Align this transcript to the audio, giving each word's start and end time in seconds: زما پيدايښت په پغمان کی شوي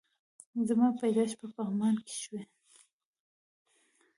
زما 0.67 0.87
پيدايښت 0.99 1.35
په 1.41 1.47
پغمان 1.55 1.95
کی 2.05 2.15
شوي 2.23 2.41